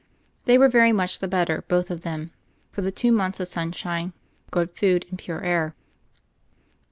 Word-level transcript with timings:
They 0.45 0.57
were 0.57 0.67
very 0.67 0.91
much 0.91 1.19
the 1.19 1.27
bet 1.27 1.45
ter, 1.45 1.61
both 1.61 1.91
of 1.91 2.01
them, 2.01 2.31
for 2.71 2.81
their 2.81 2.89
two 2.89 3.11
months 3.11 3.39
of 3.39 3.47
sun 3.47 3.71
shine, 3.71 4.13
good 4.49 4.71
food, 4.75 5.05
and 5.11 5.19
pure 5.19 5.43
air. 5.43 5.75